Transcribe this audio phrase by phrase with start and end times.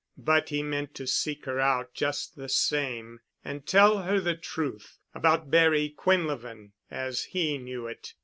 [0.17, 4.97] But he meant to seek her out just the same and tell her the truth
[5.13, 8.15] about Barry Quinlevin as he knew it.